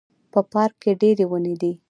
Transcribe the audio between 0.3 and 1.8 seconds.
په پارک کې ډیري وني دي